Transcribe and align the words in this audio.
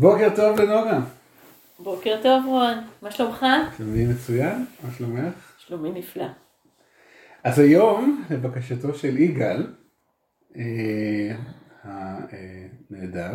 בוקר 0.00 0.28
טוב 0.36 0.60
לנוגה. 0.60 1.00
בוקר 1.78 2.16
טוב 2.22 2.44
רון, 2.46 2.78
מה 3.02 3.10
שלומך? 3.10 3.46
שלומי 3.76 4.06
מצוין, 4.06 4.64
מה 4.84 4.90
שלומך? 4.98 5.54
שלומי 5.58 5.90
נפלא. 5.92 6.26
אז 7.44 7.58
היום, 7.58 8.24
לבקשתו 8.30 8.94
של 8.94 9.18
יגאל, 9.18 9.66
אה, 10.56 11.36
הנהדר, 11.84 13.32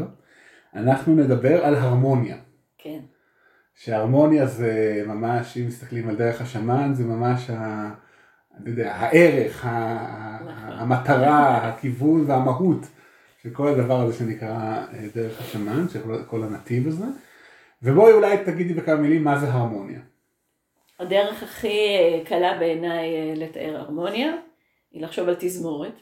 אנחנו 0.75 1.15
נדבר 1.15 1.65
על 1.65 1.75
הרמוניה. 1.75 2.37
כן. 2.77 2.99
שהרמוניה 3.75 4.45
זה 4.45 5.03
ממש, 5.07 5.57
אם 5.57 5.67
מסתכלים 5.67 6.09
על 6.09 6.15
דרך 6.15 6.41
השמן, 6.41 6.93
זה 6.93 7.03
ממש 7.03 7.49
ה... 7.49 7.89
אני 8.57 8.69
יודע, 8.69 8.93
הערך, 8.95 9.65
ה- 9.65 10.37
נכון. 10.45 10.77
המטרה, 10.79 11.67
הכיוון 11.69 12.23
והמהות 12.27 12.85
של 13.45 13.53
כל 13.53 13.67
הדבר 13.67 14.01
הזה 14.01 14.17
שנקרא 14.17 14.49
אה, 14.93 15.07
דרך 15.15 15.41
השמן, 15.41 15.85
של 15.93 16.01
כל- 16.03 16.23
כל 16.27 16.43
הנתיב 16.43 16.87
הזה. 16.87 17.05
ובואי 17.83 18.13
אולי 18.13 18.37
תגידי 18.45 18.73
בכמה 18.73 18.95
מילים 18.95 19.23
מה 19.23 19.39
זה 19.39 19.47
הרמוניה. 19.51 19.99
הדרך 20.99 21.43
הכי 21.43 21.67
אה, 21.97 22.21
קלה 22.25 22.57
בעיניי 22.59 23.15
אה, 23.15 23.33
לתאר 23.35 23.75
הרמוניה 23.77 24.31
היא 24.91 25.01
לחשוב 25.01 25.27
על 25.29 25.35
תזמורת. 25.39 25.93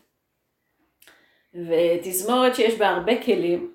ותזמורת 1.56 2.56
שיש 2.56 2.76
בה 2.80 2.90
הרבה 2.90 3.24
כלים, 3.24 3.72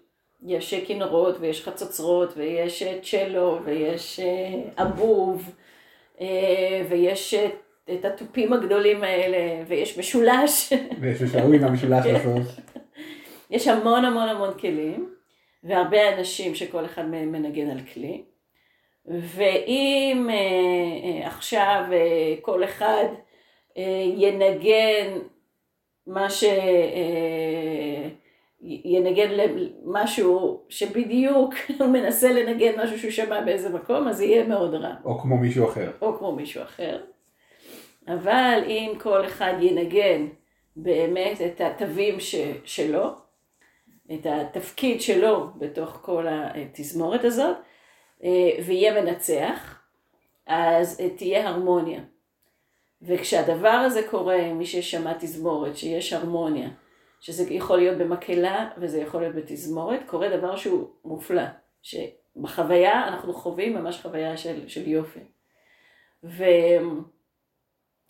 יש 0.47 0.75
כינורות 0.87 1.37
ויש 1.41 1.65
חצוצרות 1.69 2.33
ויש 2.37 2.83
צ'לו 3.03 3.59
ויש 3.65 4.21
אבוב 4.77 5.51
ויש 6.89 7.35
את 7.95 8.05
התופים 8.05 8.53
הגדולים 8.53 9.03
האלה 9.05 9.65
ויש 9.69 9.99
משולש. 9.99 10.73
ויש 11.01 11.23
משהו 11.23 11.53
עם 11.53 11.65
המשולש 11.65 12.05
כן. 12.05 12.15
בסוף. 12.15 12.61
יש 13.51 13.69
המון 13.69 14.05
המון 14.05 14.29
המון 14.29 14.59
כלים, 14.59 15.15
והרבה 15.65 16.19
אנשים 16.19 16.55
שכל 16.55 16.85
אחד 16.85 17.09
מהם 17.09 17.33
מנגן 17.33 17.71
על 17.71 17.81
כלי. 17.95 18.25
ואם 19.07 20.29
אה, 20.31 20.35
אה, 21.05 21.27
עכשיו 21.27 21.85
אה, 21.93 22.35
כל 22.43 22.65
אחד 22.65 23.05
אה, 23.77 24.05
ינגן 24.17 25.19
מה 26.07 26.31
ש... 26.31 26.45
אה, 26.45 28.09
ינגן 28.63 29.31
משהו 29.85 30.63
שבדיוק 30.69 31.55
מנסה 31.93 32.33
לנגן 32.33 32.81
משהו 32.81 32.99
שהוא 32.99 33.11
שמע 33.11 33.41
באיזה 33.41 33.69
מקום, 33.69 34.09
אז 34.09 34.17
זה 34.17 34.25
יהיה 34.25 34.45
מאוד 34.47 34.75
רע. 34.75 34.95
או 35.05 35.19
כמו 35.19 35.37
מישהו 35.37 35.69
אחר. 35.69 35.91
או 36.03 36.19
כמו 36.19 36.33
מישהו 36.33 36.63
אחר. 36.63 37.01
אבל 38.09 38.63
אם 38.67 38.93
כל 38.99 39.25
אחד 39.25 39.55
ינגן 39.61 40.27
באמת 40.77 41.41
את 41.43 41.61
התווים 41.61 42.21
ש, 42.21 42.35
שלו, 42.65 43.28
את 44.15 44.27
התפקיד 44.27 45.01
שלו 45.01 45.51
בתוך 45.59 45.99
כל 46.03 46.27
התזמורת 46.31 47.25
הזאת, 47.25 47.57
אה, 48.25 48.51
ויהיה 48.67 49.03
מנצח, 49.03 49.83
אז 50.47 51.01
אה, 51.01 51.11
תהיה 51.11 51.49
הרמוניה. 51.49 52.01
וכשהדבר 53.03 53.69
הזה 53.69 54.03
קורה, 54.11 54.53
מי 54.53 54.67
ששמע 54.67 55.13
תזמורת, 55.13 55.77
שיש 55.77 56.13
הרמוניה, 56.13 56.69
שזה 57.21 57.53
יכול 57.55 57.79
להיות 57.79 57.99
במקהלה 57.99 58.71
וזה 58.79 58.99
יכול 58.99 59.21
להיות 59.21 59.35
בתזמורת, 59.35 60.01
קורה 60.07 60.37
דבר 60.37 60.57
שהוא 60.57 60.89
מופלא, 61.05 61.43
שבחוויה 61.83 63.09
אנחנו 63.09 63.33
חווים 63.33 63.75
ממש 63.75 64.03
חוויה 64.03 64.37
של, 64.37 64.69
של 64.69 64.89
יופי. 64.89 65.21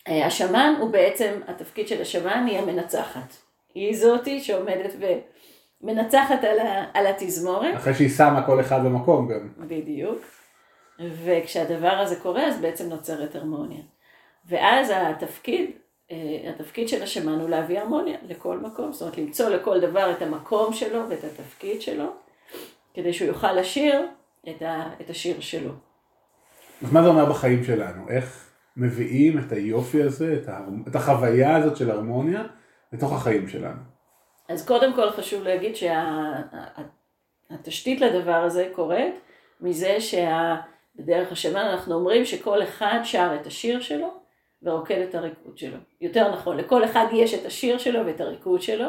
והשמן 0.07 0.73
הוא 0.79 0.89
בעצם, 0.89 1.41
התפקיד 1.47 1.87
של 1.87 2.01
השמן 2.01 2.45
היא 2.47 2.57
המנצחת. 2.57 3.33
היא 3.73 3.95
זאתי 3.95 4.39
שעומדת 4.39 4.93
ומנצחת 5.81 6.43
על, 6.43 6.59
ה, 6.59 6.85
על 6.93 7.07
התזמורת, 7.07 7.75
אחרי 7.75 7.93
שהיא 7.93 8.09
שמה 8.09 8.45
כל 8.45 8.59
אחד 8.61 8.85
במקום 8.85 9.27
גם. 9.27 9.49
בדיוק. 9.67 10.19
וכשהדבר 11.23 11.91
הזה 11.91 12.15
קורה, 12.15 12.47
אז 12.47 12.61
בעצם 12.61 12.89
נוצרת 12.89 13.35
הרמוניה. 13.35 13.81
ואז 14.45 14.91
התפקיד, 14.95 15.71
אה, 16.11 16.49
התפקיד 16.49 16.89
של 16.89 17.03
השמן 17.03 17.39
הוא 17.39 17.49
להביא 17.49 17.79
הרמוניה 17.79 18.17
לכל 18.27 18.57
מקום. 18.57 18.93
זאת 18.93 19.01
אומרת, 19.01 19.17
למצוא 19.17 19.49
לכל 19.49 19.79
דבר 19.79 20.11
את 20.11 20.21
המקום 20.21 20.73
שלו 20.73 21.09
ואת 21.09 21.23
התפקיד 21.23 21.81
שלו, 21.81 22.05
כדי 22.93 23.13
שהוא 23.13 23.27
יוכל 23.27 23.53
לשיר 23.53 24.07
את, 24.49 24.61
ה, 24.61 24.89
את 25.01 25.09
השיר 25.09 25.39
שלו. 25.39 25.71
אז 26.83 26.93
מה 26.93 27.03
זה 27.03 27.09
אומר 27.09 27.25
בחיים 27.25 27.63
שלנו? 27.63 28.09
איך 28.09 28.49
מביאים 28.77 29.39
את 29.39 29.51
היופי 29.51 30.03
הזה, 30.03 30.39
את, 30.43 30.47
ההר... 30.47 30.63
את 30.87 30.95
החוויה 30.95 31.55
הזאת 31.55 31.77
של 31.77 31.91
הרמוניה, 31.91 32.43
לתוך 32.93 33.13
החיים 33.13 33.47
שלנו? 33.47 33.98
אז 34.49 34.67
קודם 34.67 34.93
כל 34.93 35.09
חשוב 35.09 35.43
להגיד 35.43 35.75
שהתשתית 37.49 38.01
לדבר 38.01 38.35
הזה 38.35 38.69
קורית 38.75 39.15
מזה 39.61 39.97
שבדרך 40.01 41.31
השמן 41.31 41.65
אנחנו 41.65 41.95
אומרים 41.95 42.25
שכל 42.25 42.63
אחד 42.63 42.99
שר 43.03 43.37
את 43.41 43.47
השיר 43.47 43.81
שלו 43.81 44.13
ורוקד 44.63 45.01
את 45.01 45.15
הריקוד 45.15 45.57
שלו. 45.57 45.77
יותר 46.01 46.31
נכון, 46.31 46.57
לכל 46.57 46.85
אחד 46.85 47.05
יש 47.13 47.33
את 47.33 47.45
השיר 47.45 47.77
שלו 47.77 48.05
ואת 48.05 48.21
הריקוד 48.21 48.61
שלו, 48.61 48.87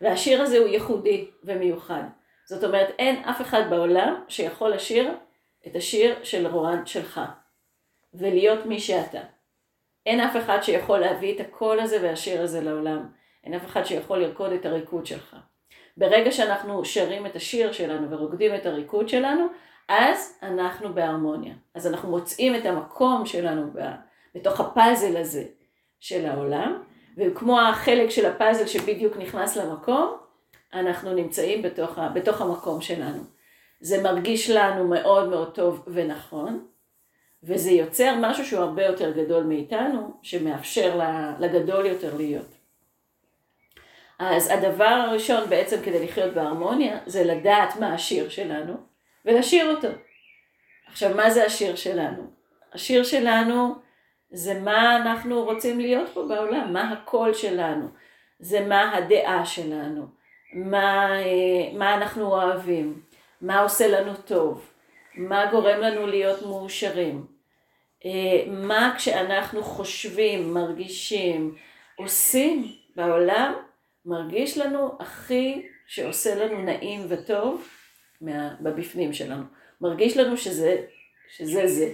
והשיר 0.00 0.42
הזה 0.42 0.58
הוא 0.58 0.68
ייחודי 0.68 1.30
ומיוחד. 1.44 2.02
זאת 2.44 2.64
אומרת, 2.64 2.88
אין 2.98 3.24
אף 3.24 3.40
אחד 3.40 3.62
בעולם 3.70 4.24
שיכול 4.28 4.70
לשיר 4.70 5.14
את 5.66 5.76
השיר 5.76 6.14
של 6.22 6.46
רוען 6.46 6.86
שלך, 6.86 7.20
ולהיות 8.14 8.66
מי 8.66 8.80
שאתה. 8.80 9.20
אין 10.06 10.20
אף 10.20 10.36
אחד 10.36 10.58
שיכול 10.62 10.98
להביא 10.98 11.34
את 11.34 11.40
הקול 11.40 11.80
הזה 11.80 11.98
והשיר 12.02 12.42
הזה 12.42 12.60
לעולם. 12.60 13.19
אין 13.44 13.54
אף 13.54 13.66
אחד 13.66 13.84
שיכול 13.84 14.18
לרקוד 14.18 14.52
את 14.52 14.66
הריקוד 14.66 15.06
שלך. 15.06 15.36
ברגע 15.96 16.32
שאנחנו 16.32 16.84
שרים 16.84 17.26
את 17.26 17.36
השיר 17.36 17.72
שלנו 17.72 18.10
ורוקדים 18.10 18.54
את 18.54 18.66
הריקוד 18.66 19.08
שלנו, 19.08 19.46
אז 19.88 20.38
אנחנו 20.42 20.94
בהרמוניה. 20.94 21.54
אז 21.74 21.86
אנחנו 21.86 22.10
מוצאים 22.10 22.54
את 22.54 22.66
המקום 22.66 23.26
שלנו 23.26 23.70
בתוך 24.34 24.60
הפאזל 24.60 25.16
הזה 25.16 25.44
של 26.00 26.26
העולם, 26.26 26.82
וכמו 27.16 27.60
החלק 27.60 28.10
של 28.10 28.26
הפאזל 28.26 28.66
שבדיוק 28.66 29.16
נכנס 29.16 29.56
למקום, 29.56 30.16
אנחנו 30.74 31.14
נמצאים 31.14 31.62
בתוך, 31.62 31.98
ה- 31.98 32.08
בתוך 32.08 32.40
המקום 32.40 32.80
שלנו. 32.80 33.22
זה 33.80 34.02
מרגיש 34.02 34.50
לנו 34.50 34.88
מאוד 34.88 35.28
מאוד 35.28 35.54
טוב 35.54 35.84
ונכון, 35.86 36.66
וזה 37.42 37.70
יוצר 37.70 38.14
משהו 38.20 38.44
שהוא 38.44 38.60
הרבה 38.60 38.84
יותר 38.84 39.10
גדול 39.10 39.44
מאיתנו, 39.44 40.12
שמאפשר 40.22 41.00
לגדול 41.38 41.86
יותר 41.86 42.16
להיות. 42.16 42.59
אז 44.20 44.50
הדבר 44.50 44.84
הראשון 44.84 45.50
בעצם 45.50 45.76
כדי 45.84 46.04
לחיות 46.04 46.34
בהרמוניה, 46.34 46.98
זה 47.06 47.24
לדעת 47.24 47.76
מה 47.76 47.94
השיר 47.94 48.28
שלנו, 48.28 48.74
ולשיר 49.24 49.76
אותו. 49.76 49.88
עכשיו, 50.86 51.14
מה 51.16 51.30
זה 51.30 51.44
השיר 51.44 51.76
שלנו? 51.76 52.22
השיר 52.72 53.04
שלנו 53.04 53.74
זה 54.30 54.60
מה 54.60 54.96
אנחנו 54.96 55.44
רוצים 55.44 55.80
להיות 55.80 56.08
פה 56.08 56.22
בעולם, 56.28 56.72
מה 56.72 56.92
הקול 56.92 57.34
שלנו, 57.34 57.88
זה 58.38 58.60
מה 58.60 58.96
הדעה 58.96 59.46
שלנו, 59.46 60.06
מה, 60.52 61.18
אה, 61.18 61.78
מה 61.78 61.94
אנחנו 61.94 62.26
אוהבים, 62.26 63.02
מה 63.40 63.60
עושה 63.60 63.88
לנו 63.88 64.12
טוב, 64.16 64.70
מה 65.14 65.46
גורם 65.50 65.80
לנו 65.80 66.06
להיות 66.06 66.42
מאושרים, 66.42 67.26
אה, 68.04 68.44
מה 68.46 68.94
כשאנחנו 68.96 69.62
חושבים, 69.62 70.54
מרגישים, 70.54 71.54
עושים 71.96 72.72
בעולם, 72.96 73.54
מרגיש 74.10 74.58
לנו 74.58 74.92
הכי 75.00 75.62
שעושה 75.86 76.34
לנו 76.34 76.62
נעים 76.62 77.06
וטוב 77.08 77.62
מה, 78.20 78.54
בבפנים 78.60 79.12
שלנו. 79.12 79.42
מרגיש 79.80 80.16
לנו 80.16 80.36
שזה, 80.36 80.76
שזה 81.36 81.68
זה. 81.68 81.92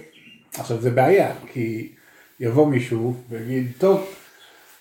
עכשיו 0.53 0.81
זה 0.81 0.89
בעיה, 0.89 1.35
כי 1.53 1.91
יבוא 2.39 2.67
מישהו 2.67 3.13
ויגיד, 3.29 3.71
טוב, 3.77 4.15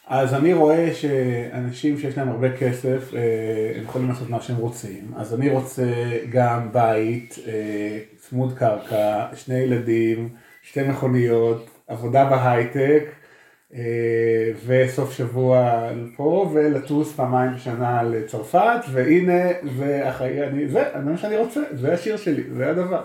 אז 0.07 0.35
אני 0.35 0.55
רואה 0.55 0.95
שאנשים 0.95 1.99
שיש 1.99 2.19
להם 2.19 2.29
הרבה 2.29 2.57
כסף, 2.57 3.15
אה, 3.15 3.73
הם 3.77 3.85
יכולים 3.85 4.09
לעשות 4.09 4.31
מה 4.31 4.43
שהם 4.43 4.57
רוצים, 4.57 5.11
אז 5.17 5.35
אני 5.35 5.51
רוצה 5.51 5.85
גם 6.31 6.73
בית, 6.73 7.37
אה, 7.47 7.99
צמוד 8.17 8.59
קרקע, 8.59 9.27
שני 9.35 9.59
ילדים, 9.59 10.29
שתי 10.63 10.83
מכוניות, 10.83 11.71
עבודה 11.87 12.25
בהייטק, 12.25 13.05
וסוף 14.67 15.13
שבוע 15.13 15.89
פה, 16.17 16.51
ולטוס 16.55 17.13
פעמיים 17.13 17.55
בשנה 17.55 18.03
לצרפת, 18.03 18.81
והנה, 18.93 19.43
זה 19.79 20.09
אחרי, 20.11 20.47
אני, 20.47 20.69
זה, 20.69 20.85
זה 20.93 20.99
מה 20.99 21.19
שאני 21.19 21.37
רוצה, 21.37 21.61
זה 21.73 21.95
השיר 21.95 22.17
שלי, 22.17 22.43
זה 22.57 22.71
הדבר. 22.71 23.03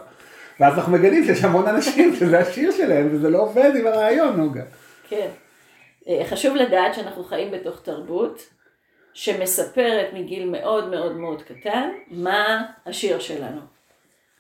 ואז 0.59 0.77
אנחנו 0.77 0.91
מגלים 0.91 1.25
שיש 1.25 1.43
המון 1.43 1.67
אנשים 1.67 2.15
שזה 2.15 2.39
השיר 2.39 2.71
שלהם, 2.71 3.09
וזה 3.11 3.29
לא 3.29 3.41
עובד 3.41 3.71
עם 3.79 3.87
הרעיון, 3.87 4.37
נוגה. 4.37 4.63
כן. 5.09 5.27
אה, 6.07 6.21
חשוב 6.25 6.55
לדעת 6.55 6.93
שאנחנו 6.93 7.23
חיים 7.23 7.51
בתוך 7.51 7.81
תרבות 7.81 8.41
שמספרת 9.13 10.13
מגיל 10.13 10.49
מאוד 10.49 10.89
מאוד 10.89 11.17
מאוד 11.17 11.41
קטן 11.41 11.89
מה 12.11 12.65
השיר 12.85 13.19
שלנו. 13.19 13.61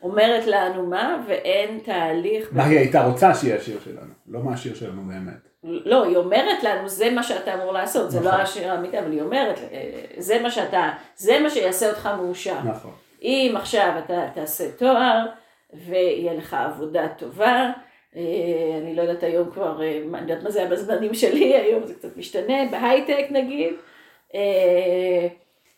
אומרת 0.03 0.47
לנו 0.47 0.85
מה, 0.85 1.23
ואין 1.27 1.79
תהליך... 1.83 2.49
מה 2.51 2.65
היא 2.65 2.79
הייתה 2.79 3.05
רוצה 3.05 3.33
שיהיה 3.33 3.55
השיר 3.55 3.79
שלנו, 3.83 4.13
לא 4.27 4.39
מה 4.39 4.53
השיר 4.53 4.75
שלנו 4.75 5.01
באמת. 5.01 5.51
לא, 5.63 6.05
היא 6.05 6.17
אומרת 6.17 6.63
לנו, 6.63 6.89
זה 6.89 7.11
מה 7.11 7.23
שאתה 7.23 7.53
אמור 7.53 7.73
לעשות, 7.73 8.11
זה 8.11 8.19
לא 8.19 8.27
נכון. 8.27 8.41
השיר 8.41 8.71
האמיתי, 8.71 8.99
אבל 8.99 9.11
היא 9.11 9.21
אומרת, 9.21 9.59
אה, 9.71 10.01
זה 10.17 10.41
מה 10.41 10.51
שאתה, 10.51 10.91
זה 11.15 11.39
מה 11.39 11.49
שיעשה 11.49 11.89
אותך 11.89 12.09
מאושר. 12.17 12.59
נכון. 12.65 12.91
אם 13.21 13.53
עכשיו 13.57 13.91
אתה 14.05 14.27
תעשה 14.33 14.71
תואר 14.71 15.25
ויהיה 15.73 16.33
לך 16.33 16.53
עבודה 16.53 17.07
טובה, 17.07 17.71
אה, 18.15 18.21
אני 18.81 18.95
לא 18.95 19.01
יודעת 19.01 19.23
היום 19.23 19.51
כבר, 19.51 19.81
אה, 19.81 20.01
אני 20.13 20.31
יודעת 20.31 20.43
מה 20.43 20.51
זה 20.51 20.59
היה 20.59 20.69
בזמנים 20.69 21.13
שלי, 21.13 21.55
היום 21.65 21.85
זה 21.85 21.93
קצת 21.93 22.17
משתנה, 22.17 22.65
בהייטק 22.71 23.25
נגיד, 23.29 23.73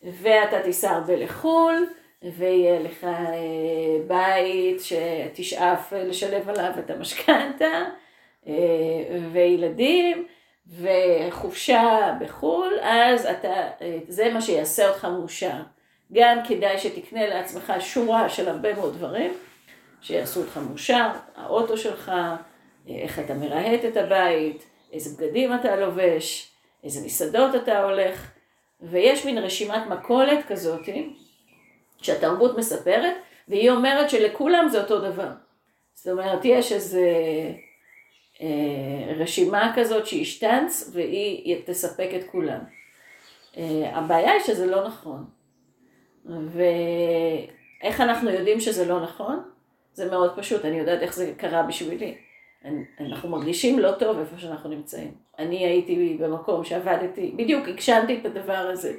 ואתה 0.03 0.59
תיסע 0.63 0.91
הרבה 0.91 1.15
לחו"ל, 1.15 1.85
ויהיה 2.23 2.79
לך 2.79 3.07
בית 4.07 4.81
שתשאף 4.81 5.93
לשלב 5.93 6.49
עליו 6.49 6.71
את 6.79 6.89
המשכנתה, 6.89 7.83
וילדים, 9.31 10.27
וחופשה 10.67 12.13
בחו"ל, 12.19 12.73
אז 12.81 13.25
אתה, 13.25 13.53
זה 14.07 14.29
מה 14.33 14.41
שיעשה 14.41 14.89
אותך 14.89 15.05
מאושר. 15.05 15.61
גם 16.13 16.37
כדאי 16.47 16.77
שתקנה 16.77 17.27
לעצמך 17.27 17.73
שורה 17.79 18.29
של 18.29 18.49
הרבה 18.49 18.73
מאוד 18.73 18.93
דברים. 18.93 19.33
שיעשו 20.01 20.41
אותך 20.41 20.59
מאושר, 20.69 21.07
האוטו 21.35 21.77
שלך, 21.77 22.11
איך 22.87 23.19
אתה 23.19 23.33
מרהט 23.33 23.85
את 23.85 23.97
הבית, 23.97 24.65
איזה 24.93 25.17
בגדים 25.17 25.55
אתה 25.55 25.75
לובש, 25.75 26.51
איזה 26.83 27.05
מסעדות 27.05 27.55
אתה 27.55 27.83
הולך, 27.83 28.31
ויש 28.81 29.25
מין 29.25 29.37
רשימת 29.37 29.87
מכולת 29.89 30.45
כזאת, 30.47 30.81
שהתרבות 32.03 32.57
מספרת, 32.57 33.15
והיא 33.47 33.71
אומרת 33.71 34.09
שלכולם 34.09 34.67
זה 34.71 34.81
אותו 34.81 35.00
דבר. 35.00 35.29
זאת 35.94 36.07
אומרת, 36.07 36.39
יש 36.45 36.71
איזה 36.71 37.09
אה, 38.41 39.13
רשימה 39.17 39.73
כזאת 39.75 40.07
שהיא 40.07 40.25
שטנץ, 40.25 40.89
והיא 40.94 41.61
תספק 41.65 42.09
את 42.15 42.23
כולם. 42.31 42.59
אה, 43.57 43.91
הבעיה 43.94 44.31
היא 44.31 44.41
שזה 44.41 44.65
לא 44.65 44.88
נכון. 44.88 45.25
ואיך 46.25 48.01
אנחנו 48.01 48.29
יודעים 48.29 48.59
שזה 48.59 48.85
לא 48.85 49.01
נכון? 49.01 49.44
זה 49.94 50.11
מאוד 50.11 50.33
פשוט, 50.35 50.65
אני 50.65 50.79
יודעת 50.79 51.01
איך 51.01 51.13
זה 51.15 51.33
קרה 51.38 51.63
בשבילי. 51.63 52.17
אנחנו 53.00 53.29
מרגישים 53.29 53.79
לא 53.79 53.91
טוב 53.91 54.19
איפה 54.19 54.38
שאנחנו 54.38 54.69
נמצאים. 54.69 55.11
אני 55.39 55.65
הייתי 55.65 56.17
במקום 56.19 56.63
שעבדתי, 56.63 57.31
בדיוק 57.35 57.67
הגשמתי 57.67 58.19
את 58.19 58.25
הדבר 58.25 58.53
הזה. 58.53 58.94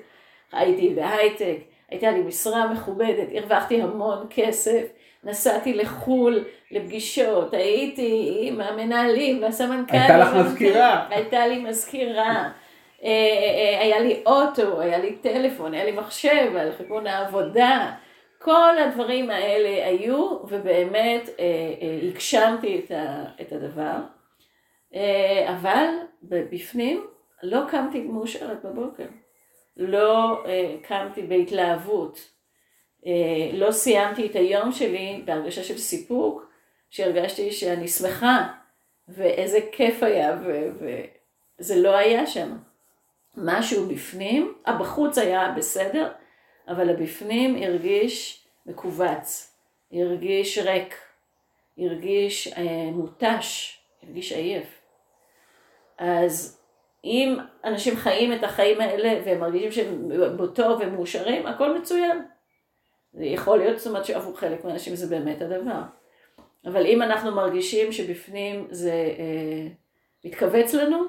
הייתי 0.52 0.94
בהייטק, 0.94 1.56
הייתה 1.94 2.10
לי 2.10 2.22
משרה 2.22 2.72
מכובדת, 2.72 3.28
הרווחתי 3.34 3.82
המון 3.82 4.26
כסף, 4.30 4.86
נסעתי 5.24 5.74
לחו"ל 5.74 6.44
לפגישות, 6.70 7.54
הייתי 7.54 8.38
עם 8.40 8.60
המנהלים 8.60 9.42
והסמנכ"לים. 9.42 10.00
הייתה 10.02 10.18
לך 10.18 10.34
מזכירה. 10.34 11.06
הייתה 11.10 11.46
לי 11.46 11.58
מזכירה. 11.58 12.50
אה, 13.04 13.08
אה, 13.08 13.80
היה 13.80 14.00
לי 14.00 14.22
אוטו, 14.26 14.80
היה 14.80 14.98
לי 14.98 15.16
טלפון, 15.16 15.74
היה 15.74 15.84
לי 15.84 15.92
מחשב, 15.92 16.56
על 16.56 16.72
חשבון 16.78 17.06
העבודה. 17.06 17.92
כל 18.38 18.78
הדברים 18.78 19.30
האלה 19.30 19.86
היו, 19.86 20.38
ובאמת 20.48 21.28
אה, 21.28 21.44
אה, 21.82 22.08
הגשמתי 22.08 22.80
את, 22.84 22.90
ה, 22.90 23.24
את 23.40 23.52
הדבר, 23.52 23.96
אה, 24.94 25.54
אבל 25.58 25.86
בפנים 26.22 27.06
לא 27.42 27.60
קמתי 27.68 28.00
מאושרת 28.00 28.64
בבוקר, 28.64 29.06
לא 29.76 30.44
קמתי 30.82 31.22
בהתלהבות, 31.22 32.30
לא 33.52 33.72
סיימתי 33.72 34.26
את 34.26 34.36
היום 34.36 34.72
שלי 34.72 35.22
בהרגשה 35.24 35.64
של 35.64 35.78
סיפוק, 35.78 36.50
שהרגשתי 36.90 37.52
שאני 37.52 37.88
שמחה, 37.88 38.48
ואיזה 39.08 39.58
כיף 39.72 40.02
היה, 40.02 40.36
וזה 41.58 41.76
לא 41.76 41.96
היה 41.96 42.26
שם. 42.26 42.56
משהו 43.36 43.86
בפנים, 43.88 44.54
הבחוץ 44.66 45.18
היה 45.18 45.54
בסדר, 45.56 46.12
אבל 46.68 46.90
הבפנים 46.90 47.62
הרגיש 47.62 48.44
מכווץ, 48.66 49.56
הרגיש 49.92 50.58
ריק, 50.58 50.94
הרגיש 51.78 52.48
אה, 52.48 52.90
מותש, 52.92 53.78
הרגיש 54.02 54.32
עייף. 54.32 54.80
אז 55.98 56.60
אם 57.04 57.36
אנשים 57.64 57.96
חיים 57.96 58.32
את 58.32 58.44
החיים 58.44 58.80
האלה 58.80 59.20
והם 59.24 59.40
מרגישים 59.40 59.72
שהם 59.72 60.08
בטוב 60.36 60.80
ומאושרים, 60.80 61.46
הכל 61.46 61.78
מצוין. 61.78 62.22
זה 63.12 63.24
יכול 63.24 63.58
להיות, 63.58 63.78
זאת 63.78 63.86
אומרת 63.86 64.04
שעבור 64.04 64.38
חלק 64.38 64.64
מהאנשים 64.64 64.96
זה 64.96 65.06
באמת 65.06 65.42
הדבר. 65.42 65.82
אבל 66.66 66.86
אם 66.86 67.02
אנחנו 67.02 67.34
מרגישים 67.34 67.92
שבפנים 67.92 68.66
זה 68.70 68.92
אה, 68.92 69.68
מתכווץ 70.24 70.74
לנו, 70.74 71.02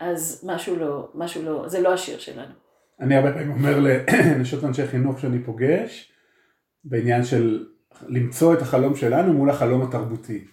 אז 0.00 0.44
משהו 0.46 0.76
לא, 0.76 1.08
משהו 1.14 1.42
לא, 1.42 1.68
זה 1.68 1.80
לא 1.80 1.92
השיר 1.92 2.18
שלנו. 2.18 2.52
אני 3.00 3.16
הרבה 3.16 3.32
פעמים 3.32 3.52
אומר 3.52 3.78
לנשות 4.36 4.64
אנשי 4.64 4.86
חינוך 4.86 5.20
שאני 5.20 5.44
פוגש, 5.44 6.12
בעניין 6.84 7.24
של 7.24 7.66
למצוא 8.08 8.54
את 8.54 8.62
החלום 8.62 8.96
שלנו 8.96 9.32
מול 9.32 9.50
החלום 9.50 9.82
התרבותי. 9.82 10.44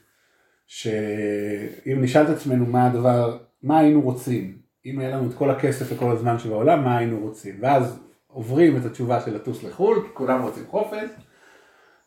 שאם 0.67 2.01
נשאל 2.01 2.23
את 2.23 2.29
עצמנו 2.29 2.65
מה 2.65 2.87
הדבר, 2.87 3.37
מה 3.63 3.79
היינו 3.79 4.01
רוצים, 4.01 4.57
אם 4.85 4.99
היה 4.99 5.09
לנו 5.09 5.29
את 5.29 5.33
כל 5.33 5.49
הכסף 5.49 5.85
וכל 5.93 6.11
הזמן 6.11 6.39
שבעולם, 6.39 6.83
מה 6.83 6.97
היינו 6.97 7.19
רוצים. 7.19 7.55
ואז 7.61 7.99
עוברים 8.27 8.77
את 8.77 8.85
התשובה 8.85 9.21
של 9.21 9.35
לטוס 9.35 9.63
לחו"ל, 9.63 10.01
כי 10.03 10.13
כולם 10.13 10.41
רוצים 10.41 10.63
חופש, 10.67 11.09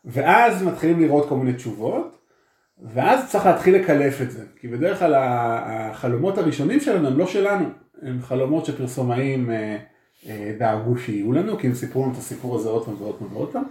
ואז 0.05 0.63
מתחילים 0.63 0.99
לראות 0.99 1.29
כל 1.29 1.35
מיני 1.35 1.53
תשובות, 1.53 2.17
ואז 2.81 3.31
צריך 3.31 3.45
להתחיל 3.45 3.75
לקלף 3.75 4.21
את 4.21 4.31
זה. 4.31 4.45
כי 4.59 4.67
בדרך 4.67 4.99
כלל 4.99 5.13
החלומות 5.17 6.37
הראשונים 6.37 6.79
שלנו 6.79 7.07
הם 7.07 7.17
לא 7.17 7.27
שלנו, 7.27 7.65
הם 8.01 8.21
חלומות 8.21 8.65
שפרסומאים 8.65 9.51
אה, 9.51 9.77
אה, 10.29 10.55
דאגו 10.59 10.97
שיהיו 10.97 11.31
לנו, 11.31 11.57
כי 11.57 11.67
הם 11.67 11.73
סיפרו 11.73 12.03
לנו 12.03 12.11
את 12.11 12.17
הסיפור 12.17 12.55
הזה 12.55 12.69
עוד 12.69 12.85
פעם 12.85 13.01
ועוד 13.01 13.19
פעם 13.19 13.35
ועוד 13.35 13.51
פעם. 13.51 13.63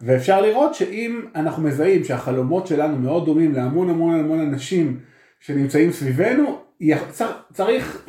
ואפשר 0.00 0.40
לראות 0.40 0.74
שאם 0.74 1.20
אנחנו 1.34 1.62
מזהים 1.62 2.04
שהחלומות 2.04 2.66
שלנו 2.66 2.96
מאוד 2.96 3.24
דומים 3.24 3.54
להמון 3.54 3.90
המון 3.90 4.20
המון 4.20 4.40
אנשים 4.40 5.00
שנמצאים 5.40 5.92
סביבנו, 5.92 6.60
צריך 7.52 8.06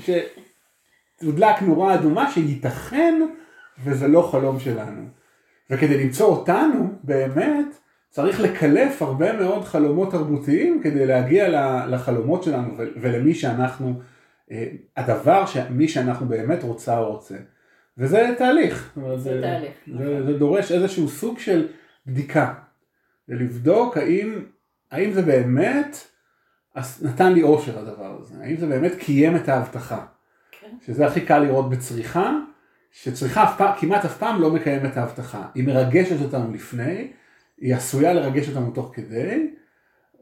שתודלק 1.19 1.61
נורה 1.61 1.95
אדומה 1.95 2.31
שייתכן 2.31 3.21
וזה 3.83 4.07
לא 4.07 4.29
חלום 4.31 4.59
שלנו. 4.59 5.05
וכדי 5.69 6.03
למצוא 6.03 6.27
אותנו 6.27 6.93
באמת 7.03 7.65
צריך 8.09 8.39
לקלף 8.39 9.01
הרבה 9.01 9.33
מאוד 9.33 9.65
חלומות 9.65 10.11
תרבותיים 10.11 10.81
כדי 10.83 11.05
להגיע 11.05 11.49
לחלומות 11.87 12.43
שלנו 12.43 12.73
ולמי 12.77 13.33
שאנחנו, 13.33 14.01
אה, 14.51 14.67
הדבר 14.97 15.45
שמי 15.45 15.87
שאנחנו 15.87 16.27
באמת 16.27 16.63
רוצה 16.63 16.99
או 16.99 17.11
רוצה. 17.11 17.35
וזה 17.97 18.29
תהליך. 18.37 18.93
זה, 18.95 19.17
זה 19.17 19.41
תהליך. 19.41 19.71
זה, 19.97 20.25
זה 20.25 20.37
דורש 20.37 20.71
איזשהו 20.71 21.09
סוג 21.09 21.39
של 21.39 21.67
בדיקה. 22.07 22.53
ולבדוק 23.29 23.97
האם, 23.97 24.45
האם 24.91 25.11
זה 25.11 25.21
באמת 25.21 25.97
נתן 27.01 27.33
לי 27.33 27.43
אושר 27.43 27.79
הדבר 27.79 28.17
הזה, 28.21 28.35
האם 28.41 28.57
זה 28.57 28.67
באמת 28.67 28.91
קיים 28.99 29.35
את 29.35 29.49
ההבטחה. 29.49 30.05
כן. 30.51 30.67
שזה 30.85 31.07
הכי 31.07 31.21
קל 31.21 31.39
לראות 31.39 31.69
בצריכה, 31.69 32.33
שצריכה 32.91 33.43
אף 33.43 33.57
פעם, 33.57 33.73
כמעט 33.79 34.05
אף 34.05 34.17
פעם 34.17 34.41
לא 34.41 34.51
מקיימת 34.51 34.91
את 34.91 34.97
ההבטחה. 34.97 35.47
היא 35.55 35.67
מרגשת 35.67 36.21
אותנו 36.21 36.53
לפני, 36.53 37.11
היא 37.57 37.75
עשויה 37.75 38.13
לרגש 38.13 38.49
אותנו 38.49 38.71
תוך 38.71 38.91
כדי, 38.93 39.47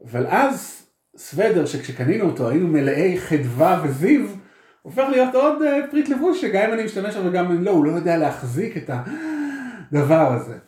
אבל 0.04 0.26
אז 0.26 0.82
סוודר 1.16 1.66
שכשקנינו 1.66 2.24
אותו 2.24 2.50
היינו 2.50 2.68
מלאי 2.68 3.20
חדווה 3.20 3.80
וזיו, 3.84 4.26
הופך 4.82 5.04
להיות 5.10 5.34
עוד 5.34 5.62
אה, 5.62 5.80
פריט 5.90 6.08
לבוש 6.08 6.40
שגם 6.40 6.62
אם 6.68 6.72
אני 6.72 6.84
משתמש 6.84 7.16
בו 7.16 7.28
וגם 7.28 7.44
אם 7.44 7.64
לא, 7.64 7.70
הוא 7.70 7.84
לא 7.84 7.90
יודע 7.90 8.16
להחזיק 8.16 8.76
את 8.76 8.90
הדבר 9.92 10.32
הזה. 10.32 10.58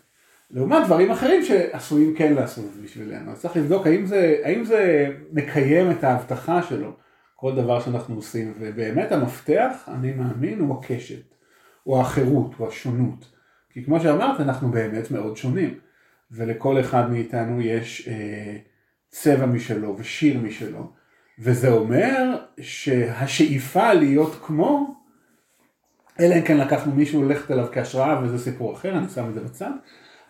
לעומת 0.50 0.86
דברים 0.86 1.10
אחרים 1.10 1.44
שעשויים 1.44 2.14
כן 2.16 2.34
לעשות 2.34 2.64
בשבילנו. 2.84 3.32
אז 3.32 3.40
צריך 3.40 3.56
לבדוק 3.56 3.86
האם 3.86 4.06
זה, 4.06 4.36
האם 4.44 4.64
זה 4.64 5.10
מקיים 5.32 5.90
את 5.90 6.04
ההבטחה 6.04 6.62
שלו, 6.62 6.92
כל 7.36 7.54
דבר 7.54 7.80
שאנחנו 7.80 8.14
עושים. 8.14 8.54
ובאמת 8.60 9.12
המפתח, 9.12 9.88
אני 9.88 10.12
מאמין, 10.12 10.60
הוא 10.60 10.78
הקשת, 10.78 11.34
הוא 11.82 12.00
החירות, 12.00 12.54
הוא 12.58 12.68
השונות. 12.68 13.32
כי 13.70 13.84
כמו 13.84 14.00
שאמרת, 14.00 14.40
אנחנו 14.40 14.70
באמת 14.70 15.10
מאוד 15.10 15.36
שונים. 15.36 15.78
ולכל 16.30 16.80
אחד 16.80 17.10
מאיתנו 17.10 17.60
יש 17.60 18.08
אה, 18.08 18.56
צבע 19.08 19.46
משלו 19.46 19.96
ושיר 19.98 20.38
משלו. 20.38 20.92
וזה 21.38 21.72
אומר 21.72 22.36
שהשאיפה 22.60 23.92
להיות 23.92 24.36
כמו, 24.42 24.94
אלא 26.20 26.34
אם 26.34 26.42
כן 26.42 26.56
לקחנו 26.56 26.94
מישהו 26.94 27.22
ללכת 27.22 27.50
אליו 27.50 27.66
כהשראה 27.72 28.20
וזה 28.22 28.38
סיפור 28.38 28.74
אחר, 28.74 28.98
אני 28.98 29.08
שם 29.08 29.28
את 29.28 29.34
זה 29.34 29.40
בצד, 29.40 29.70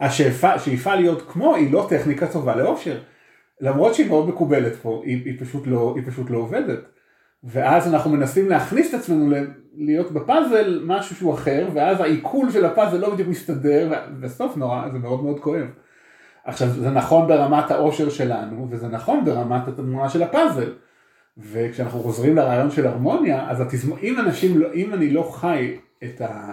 השאיפה 0.00 0.94
להיות 0.94 1.22
כמו 1.28 1.54
היא 1.54 1.72
לא 1.72 1.86
טכניקה 1.88 2.26
טובה 2.26 2.56
לאושר. 2.56 2.98
למרות 3.60 3.94
שהיא 3.94 4.08
מאוד 4.08 4.28
מקובלת 4.28 4.76
פה, 4.76 5.02
היא, 5.04 5.22
היא, 5.24 5.40
פשוט 5.40 5.66
לא, 5.66 5.92
היא 5.96 6.04
פשוט 6.06 6.30
לא 6.30 6.38
עובדת. 6.38 6.78
ואז 7.44 7.94
אנחנו 7.94 8.10
מנסים 8.10 8.48
להכניס 8.48 8.94
את 8.94 9.00
עצמנו 9.00 9.34
להיות 9.76 10.12
בפאזל 10.12 10.82
משהו 10.86 11.16
שהוא 11.16 11.34
אחר, 11.34 11.68
ואז 11.74 12.00
העיכול 12.00 12.50
של 12.50 12.64
הפאזל 12.64 12.96
לא 12.96 13.14
בדיוק 13.14 13.28
מסתדר, 13.28 13.92
ובסוף 14.12 14.56
נורא, 14.56 14.88
זה 14.92 14.98
מאוד 14.98 15.24
מאוד 15.24 15.40
כואב. 15.40 15.66
עכשיו, 16.44 16.68
זה 16.68 16.90
נכון 16.90 17.28
ברמת 17.28 17.70
האושר 17.70 18.10
שלנו, 18.10 18.66
וזה 18.70 18.88
נכון 18.88 19.24
ברמת 19.24 19.68
התמונה 19.68 20.08
של 20.08 20.22
הפאזל. 20.22 20.72
וכשאנחנו 21.38 22.00
חוזרים 22.00 22.36
לרעיון 22.36 22.70
של 22.70 22.86
הרמוניה, 22.86 23.50
אז 23.50 23.60
התזמ... 23.60 23.92
אם 24.02 24.18
אנשים, 24.18 24.58
לא, 24.58 24.72
אם 24.74 24.94
אני 24.94 25.10
לא 25.10 25.22
חי 25.22 25.76
את, 26.04 26.20
ה... 26.20 26.52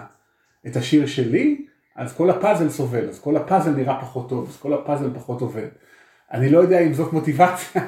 את 0.66 0.76
השיר 0.76 1.06
שלי, 1.06 1.66
אז 1.98 2.16
כל 2.16 2.30
הפאזל 2.30 2.68
סובל, 2.68 3.08
אז 3.08 3.20
כל 3.20 3.36
הפאזל 3.36 3.70
נראה 3.70 4.00
פחות 4.00 4.28
טוב, 4.28 4.48
אז 4.48 4.56
כל 4.56 4.74
הפאזל 4.74 5.14
פחות 5.14 5.40
עובד. 5.40 5.68
אני 6.32 6.50
לא 6.50 6.58
יודע 6.58 6.80
אם 6.80 6.94
זאת 6.94 7.12
מוטיבציה, 7.12 7.82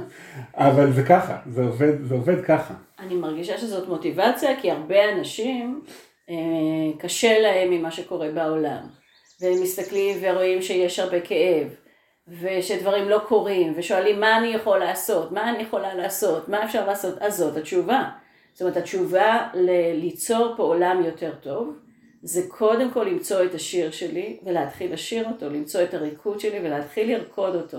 אבל 0.54 0.92
זה 0.92 1.02
ככה, 1.02 1.36
זה 1.50 1.62
עובד, 1.62 2.04
זה 2.04 2.14
עובד 2.14 2.44
ככה. 2.44 2.74
אני 2.98 3.14
מרגישה 3.14 3.58
שזאת 3.58 3.88
מוטיבציה, 3.88 4.60
כי 4.60 4.70
הרבה 4.70 5.12
אנשים, 5.12 5.80
אה, 6.30 6.34
קשה 6.98 7.38
להם 7.38 7.70
ממה 7.70 7.90
שקורה 7.90 8.30
בעולם. 8.30 8.82
והם 9.40 9.62
מסתכלים 9.62 10.18
ורואים 10.20 10.62
שיש 10.62 10.98
הרבה 10.98 11.20
כאב, 11.20 11.68
ושדברים 12.40 13.08
לא 13.08 13.20
קורים, 13.28 13.72
ושואלים 13.76 14.20
מה 14.20 14.38
אני 14.38 14.48
יכול 14.48 14.78
לעשות, 14.78 15.32
מה 15.32 15.50
אני 15.50 15.62
יכולה 15.62 15.94
לעשות, 15.94 16.48
מה 16.48 16.64
אפשר 16.64 16.86
לעשות, 16.86 17.18
אז 17.20 17.36
זאת 17.36 17.56
התשובה. 17.56 18.04
זאת 18.52 18.62
אומרת, 18.62 18.76
התשובה 18.76 19.48
ל- 19.54 19.92
ליצור 20.00 20.54
פה 20.56 20.62
עולם 20.62 21.02
יותר 21.04 21.32
טוב, 21.40 21.76
זה 22.26 22.42
קודם 22.48 22.90
כל 22.90 23.04
למצוא 23.04 23.44
את 23.44 23.54
השיר 23.54 23.90
שלי 23.90 24.40
ולהתחיל 24.44 24.92
לשיר 24.92 25.28
אותו, 25.28 25.48
למצוא 25.48 25.82
את 25.82 25.94
הריקוד 25.94 26.40
שלי 26.40 26.60
ולהתחיל 26.60 27.16
לרקוד 27.16 27.54
אותו. 27.54 27.78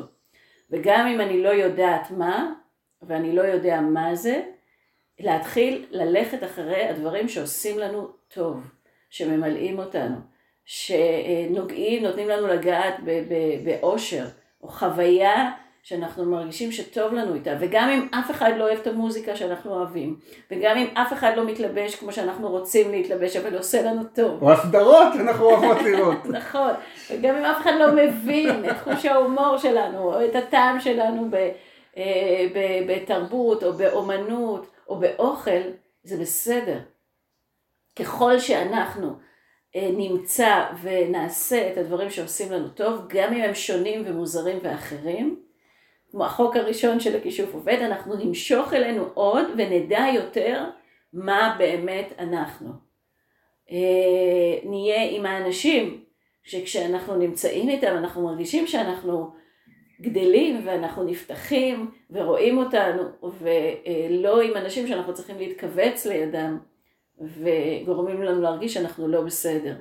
וגם 0.72 1.08
אם 1.08 1.22
אני 1.22 1.44
לא 1.44 1.50
יודעת 1.50 2.12
מה, 2.12 2.54
ואני 3.02 3.36
לא 3.36 3.42
יודע 3.42 3.82
מה 3.82 4.16
זה, 4.16 4.42
להתחיל 5.20 5.86
ללכת 5.92 6.44
אחרי 6.44 6.84
הדברים 6.84 7.30
שעושים 7.30 7.80
לנו 7.80 8.08
טוב, 8.28 8.64
שממלאים 9.10 9.80
אותנו, 9.80 10.16
שנוגעים, 10.66 12.04
נותנים 12.04 12.28
לנו 12.28 12.48
לגעת 12.48 12.96
באושר, 13.64 14.26
או 14.62 14.68
חוויה 14.68 15.52
שאנחנו 15.88 16.26
מרגישים 16.26 16.72
שטוב 16.72 17.14
לנו 17.14 17.34
איתה, 17.34 17.52
וגם 17.60 17.90
אם 17.90 18.08
אף 18.20 18.32
אחד 18.32 18.52
לא 18.58 18.64
אוהב 18.64 18.80
את 18.80 18.88
המוזיקה 18.88 19.36
שאנחנו 19.36 19.74
אוהבים, 19.74 20.20
וגם 20.52 20.78
אם 20.78 20.88
אף 20.94 21.14
אחד 21.14 21.32
לא 21.38 21.46
מתלבש 21.46 21.96
כמו 21.96 22.12
שאנחנו 22.12 22.50
רוצים 22.50 22.92
להתלבש, 22.92 23.36
אבל 23.36 23.58
עושה 23.58 23.82
לנו 23.82 24.04
טוב. 24.16 24.44
או 24.44 24.52
הסדרות 24.52 25.08
שאנחנו 25.14 25.46
אוהבות 25.46 25.78
לראות. 25.82 26.26
נכון, 26.40 26.72
וגם 27.12 27.36
אם 27.36 27.46
אף 27.46 27.62
אחד 27.62 27.72
לא 27.80 27.92
מבין 27.96 28.70
את 28.70 28.78
חוש 28.84 29.06
ההומור 29.06 29.58
שלנו, 29.58 30.14
או 30.14 30.26
את 30.26 30.36
הטעם 30.36 30.80
שלנו 30.80 31.30
אה, 31.98 32.48
בתרבות, 32.88 33.64
או 33.64 33.74
באומנות, 33.74 34.68
או 34.90 35.00
באוכל, 35.00 35.62
זה 36.04 36.18
בסדר. 36.18 36.80
ככל 38.00 38.40
שאנחנו 38.40 39.14
אה, 39.76 39.90
נמצא 39.98 40.66
ונעשה 40.82 41.72
את 41.72 41.78
הדברים 41.78 42.10
שעושים 42.10 42.52
לנו 42.52 42.70
טוב, 42.70 43.06
גם 43.08 43.34
אם 43.34 43.42
הם 43.42 43.54
שונים 43.54 44.04
ומוזרים 44.06 44.60
ואחרים, 44.64 45.47
כמו 46.12 46.26
החוק 46.26 46.56
הראשון 46.56 47.00
של 47.00 47.16
הכישוף 47.16 47.54
עובד, 47.54 47.78
אנחנו 47.82 48.16
נמשוך 48.16 48.74
אלינו 48.74 49.06
עוד 49.14 49.46
ונדע 49.58 50.06
יותר 50.14 50.64
מה 51.14 51.56
באמת 51.60 52.14
אנחנו. 52.20 52.70
אה, 53.72 54.70
נהיה 54.70 55.04
עם 55.12 55.26
האנשים 55.26 56.04
שכשאנחנו 56.44 57.16
נמצאים 57.16 57.70
איתם 57.70 57.96
אנחנו 57.98 58.24
מרגישים 58.24 58.68
שאנחנו 58.68 59.32
גדלים 60.02 60.62
ואנחנו 60.66 61.04
נפתחים 61.04 61.92
ורואים 62.10 62.58
אותנו 62.58 63.04
ולא 63.40 64.42
עם 64.42 64.58
אנשים 64.58 64.88
שאנחנו 64.88 65.14
צריכים 65.14 65.38
להתכווץ 65.38 66.06
לידם 66.06 66.58
וגורמים 67.22 68.22
לנו 68.22 68.42
להרגיש 68.42 68.74
שאנחנו 68.74 69.08
לא 69.08 69.22
בסדר. 69.22 69.76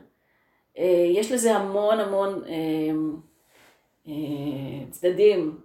אה, 0.78 1.06
יש 1.14 1.32
לזה 1.32 1.56
המון 1.56 2.00
המון 2.00 2.42
אה, 2.44 2.92
צדדים, 4.90 5.60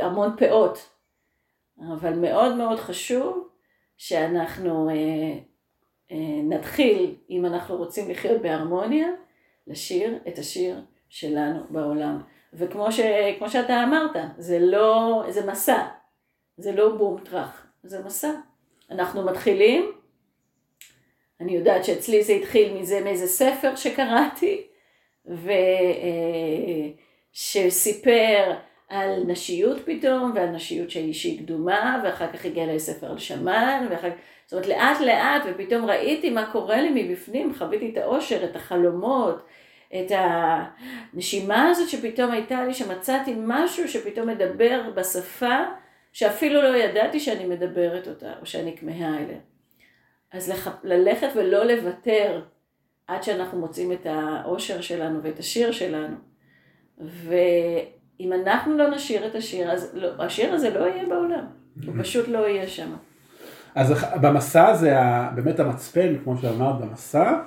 המון 0.00 0.36
פאות, 0.38 0.90
אבל 1.92 2.12
מאוד 2.12 2.54
מאוד 2.54 2.78
חשוב 2.78 3.48
שאנחנו 3.96 4.90
נתחיל, 6.44 7.14
אם 7.30 7.46
אנחנו 7.46 7.76
רוצים 7.76 8.10
לחיות 8.10 8.42
בהרמוניה, 8.42 9.06
לשיר 9.66 10.18
את 10.28 10.38
השיר 10.38 10.80
שלנו 11.08 11.60
בעולם. 11.70 12.22
וכמו 12.52 12.92
ש, 12.92 13.00
שאתה 13.48 13.84
אמרת, 13.84 14.16
זה 14.38 14.58
לא, 14.60 15.22
זה 15.28 15.46
מסע, 15.46 15.86
זה 16.56 16.72
לא 16.72 16.96
בום 16.96 17.20
טראח, 17.20 17.66
זה 17.82 18.04
מסע. 18.04 18.30
אנחנו 18.90 19.26
מתחילים, 19.26 19.92
אני 21.40 21.52
יודעת 21.52 21.84
שאצלי 21.84 22.22
זה 22.22 22.32
התחיל 22.32 22.78
מזה 22.78 23.00
מאיזה 23.04 23.26
ספר 23.26 23.76
שקראתי, 23.76 24.66
ושסיפר 27.32 28.52
על 28.88 29.22
נשיות 29.26 29.78
פתאום, 29.84 30.32
ועל 30.34 30.48
נשיות 30.48 30.90
של 30.90 31.00
אישי 31.00 31.38
קדומה, 31.38 32.00
ואחר 32.04 32.32
כך 32.32 32.44
הגיע 32.44 32.66
לי 32.66 32.80
ספר 32.80 33.10
על 33.10 33.18
שמן, 33.18 33.86
ואחר 33.90 34.10
כך, 34.10 34.16
זאת 34.46 34.52
אומרת 34.52 34.66
לאט 34.66 35.00
לאט, 35.00 35.42
ופתאום 35.46 35.84
ראיתי 35.84 36.30
מה 36.30 36.52
קורה 36.52 36.82
לי 36.82 37.02
מבפנים, 37.02 37.54
חוויתי 37.54 37.90
את 37.92 37.96
האושר, 37.96 38.44
את 38.44 38.56
החלומות, 38.56 39.46
את 39.94 40.12
הנשימה 40.14 41.68
הזאת 41.68 41.88
שפתאום 41.88 42.30
הייתה 42.30 42.64
לי, 42.64 42.74
שמצאתי 42.74 43.34
משהו 43.36 43.88
שפתאום 43.88 44.28
מדבר 44.28 44.82
בשפה 44.94 45.58
שאפילו 46.12 46.62
לא 46.62 46.76
ידעתי 46.76 47.20
שאני 47.20 47.44
מדברת 47.44 48.08
אותה, 48.08 48.32
או 48.40 48.46
שאני 48.46 48.76
כמהה 48.76 49.16
אליה. 49.18 49.38
אז 50.32 50.50
לח... 50.50 50.68
ללכת 50.84 51.28
ולא 51.34 51.64
לוותר 51.64 52.42
עד 53.08 53.22
שאנחנו 53.22 53.58
מוצאים 53.58 53.92
את 53.92 54.06
האושר 54.06 54.80
שלנו 54.80 55.22
ואת 55.22 55.38
השיר 55.38 55.72
שלנו. 55.72 56.16
ואם 56.98 58.32
אנחנו 58.32 58.78
לא 58.78 58.90
נשיר 58.90 59.26
את 59.26 59.34
השיר, 59.34 59.72
אז 59.72 59.90
לא, 59.94 60.08
השיר 60.24 60.54
הזה 60.54 60.70
לא 60.70 60.84
יהיה 60.84 61.06
בעולם, 61.08 61.46
הוא 61.86 61.94
פשוט 62.02 62.28
לא 62.28 62.48
יהיה 62.48 62.68
שם. 62.68 62.96
אז 63.74 63.94
במסע 64.20 64.74
זה 64.74 64.94
באמת 65.34 65.60
המצפן, 65.60 66.18
כמו 66.24 66.38
שאמרת, 66.38 66.80
במסע, 66.80 67.38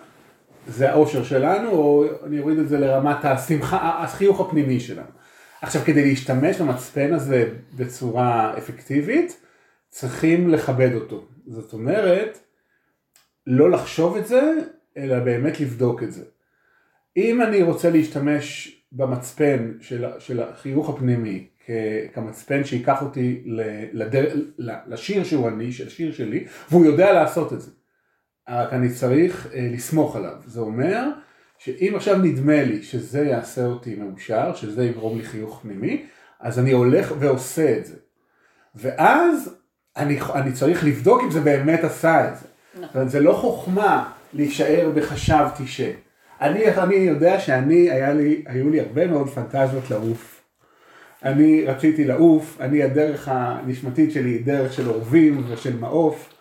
זה 0.67 0.91
האושר 0.91 1.23
שלנו, 1.23 1.71
או 1.71 2.05
אני 2.25 2.39
אוריד 2.39 2.59
את 2.59 2.67
זה 2.69 2.79
לרמת 2.79 3.25
השמחה, 3.25 4.03
החיוך 4.03 4.41
הפנימי 4.41 4.79
שלנו. 4.79 5.07
עכשיו, 5.61 5.81
כדי 5.85 6.09
להשתמש 6.09 6.61
במצפן 6.61 7.13
הזה 7.13 7.49
בצורה 7.75 8.57
אפקטיבית, 8.57 9.41
צריכים 9.89 10.49
לכבד 10.49 10.95
אותו. 10.95 11.25
זאת 11.47 11.73
אומרת, 11.73 12.39
לא 13.47 13.71
לחשוב 13.71 14.17
את 14.17 14.27
זה, 14.27 14.53
אלא 15.00 15.20
באמת 15.20 15.60
לבדוק 15.60 16.03
את 16.03 16.12
זה. 16.12 16.24
אם 17.18 17.41
אני 17.41 17.62
רוצה 17.63 17.89
להשתמש 17.89 18.75
במצפן 18.91 19.74
של, 19.82 20.06
של 20.20 20.44
החיוך 20.44 20.89
הפנימי 20.89 21.48
כמצפן 22.13 22.63
שייקח 22.63 23.01
אותי 23.01 23.44
לדר, 23.94 24.36
לשיר 24.88 25.24
שהוא 25.24 25.48
אני, 25.48 25.72
של 25.72 25.88
השיר 25.88 26.12
שלי, 26.12 26.46
והוא 26.70 26.86
יודע 26.86 27.13
לעשות 27.13 27.53
את 27.53 27.62
זה. 27.62 27.72
רק 28.50 28.74
אני 28.74 28.89
צריך 28.89 29.48
אה, 29.53 29.70
לסמוך 29.74 30.15
עליו. 30.15 30.36
זה 30.46 30.60
אומר 30.60 31.03
שאם 31.58 31.94
עכשיו 31.96 32.18
נדמה 32.18 32.63
לי 32.63 32.84
שזה 32.84 33.22
יעשה 33.25 33.65
אותי 33.65 33.96
מאושר, 33.96 34.56
שזה 34.56 34.86
יגרום 34.86 35.18
לי 35.18 35.24
חיוך 35.24 35.60
פנימי, 35.62 36.06
אז 36.39 36.60
אני 36.60 36.72
הולך 36.72 37.13
ועושה 37.20 37.77
את 37.77 37.86
זה. 37.86 37.96
ואז 38.75 39.56
אני, 39.98 40.20
אני 40.36 40.51
צריך 40.51 40.84
לבדוק 40.84 41.22
אם 41.24 41.32
זה 41.32 41.41
באמת 41.41 41.84
עשה 41.84 42.29
את 42.29 42.38
זה. 42.38 42.46
נכון. 42.82 43.08
זה 43.08 43.20
לא 43.20 43.34
חוכמה 43.34 44.12
להישאר 44.33 44.91
בחשבתי 44.95 45.67
ש... 45.67 45.81
אני, 46.41 46.77
אני 46.77 46.95
יודע 46.95 47.39
שאני, 47.39 47.91
היה 47.91 48.13
לי, 48.13 48.43
היו 48.45 48.69
לי 48.69 48.79
הרבה 48.79 49.07
מאוד 49.07 49.29
פנטזיות 49.29 49.91
לעוף. 49.91 50.41
אני 51.24 51.65
רציתי 51.65 52.05
לעוף, 52.05 52.57
אני 52.62 52.83
הדרך 52.83 53.27
הנשמתית 53.31 54.12
שלי 54.12 54.29
היא 54.29 54.45
דרך 54.45 54.74
של 54.74 54.89
אורבים 54.89 55.43
ושל 55.50 55.77
מעוף. 55.79 56.33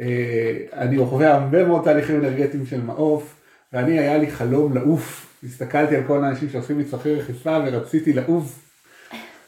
אה, 0.00 0.56
אני 0.72 0.96
עובר 0.96 1.26
הרבה 1.26 1.64
מאוד 1.64 1.84
תהליכים 1.84 2.16
אנרגטיים 2.16 2.66
של 2.66 2.80
מעוף, 2.80 3.40
ואני 3.72 3.98
היה 3.98 4.18
לי 4.18 4.30
חלום 4.30 4.74
לעוף. 4.74 5.36
הסתכלתי 5.44 5.96
על 5.96 6.02
כל 6.06 6.24
האנשים 6.24 6.48
שעושים 6.48 6.78
מצרכי 6.78 7.14
רכיפה 7.14 7.58
ורציתי 7.66 8.12
לעוף. 8.12 8.66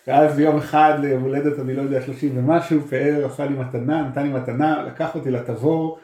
ואז 0.06 0.36
ביום 0.36 0.56
אחד 0.56 0.98
ליום 1.02 1.22
הולדת, 1.22 1.58
אני 1.58 1.74
לא 1.74 1.82
יודע, 1.82 2.02
30 2.02 2.38
ומשהו, 2.38 2.80
פאר 2.80 3.26
עשה 3.26 3.46
לי 3.46 3.54
מתנה, 3.54 4.08
נתן 4.08 4.22
לי 4.22 4.28
מתנה, 4.28 4.84
לקח 4.86 5.14
אותי 5.14 5.30
לתבור, 5.30 5.98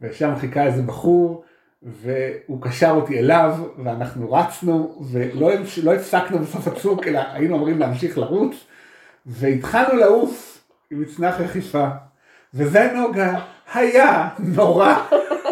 ושם 0.00 0.36
חיכה 0.40 0.66
איזה 0.66 0.82
בחור, 0.82 1.44
והוא 1.82 2.62
קשר 2.62 2.90
אותי 2.90 3.18
אליו, 3.18 3.56
ואנחנו 3.84 4.32
רצנו, 4.32 5.02
ולא 5.10 5.50
לא 5.82 5.94
הפסקנו 5.94 6.38
בסוף 6.38 6.66
הצוק, 6.66 7.06
אלא 7.06 7.20
היינו 7.32 7.56
אמורים 7.56 7.78
להמשיך 7.78 8.18
לרוץ, 8.18 8.54
והתחלנו 9.26 9.96
לעוף 9.96 10.64
עם 10.90 11.00
מצנח 11.00 11.40
רכיפה, 11.40 11.86
וזה 12.54 12.92
נוגה 12.94 13.40
היה 13.74 14.28
נורא, 14.38 14.94